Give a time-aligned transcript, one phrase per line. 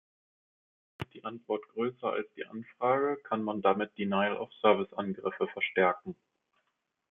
[0.99, 6.15] Ist die Antwort größer als die Anfrage, kann man damit Denial-of-Service-Angriffe verstärken.